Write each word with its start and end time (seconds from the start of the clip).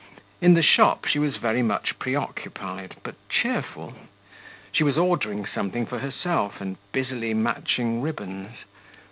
In 0.41 0.55
the 0.55 0.63
shop 0.63 1.05
she 1.05 1.19
was 1.19 1.35
very 1.37 1.61
much 1.61 1.99
preoccupied, 1.99 2.95
but 3.03 3.13
cheerful.... 3.29 3.93
She 4.71 4.83
was 4.83 4.97
ordering 4.97 5.45
something 5.45 5.85
for 5.85 5.99
herself, 5.99 6.59
and 6.59 6.77
busily 6.91 7.35
matching 7.35 8.01
ribbons. 8.01 8.49